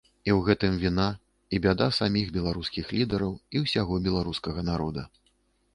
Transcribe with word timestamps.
І 0.27 0.29
ў 0.37 0.45
гэтым 0.45 0.79
віна 0.83 1.05
і 1.57 1.59
бяда 1.65 1.87
саміх 1.99 2.33
беларускіх 2.39 2.85
лідараў 2.97 3.31
і 3.59 3.63
ўсяго 3.67 3.93
беларускага 4.09 4.61
народа. 4.73 5.09